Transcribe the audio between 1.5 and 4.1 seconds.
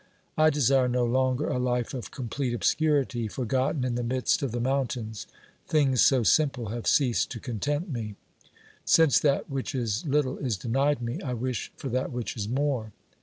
life of OBERMANN 227 complete obscurity, forgotten in the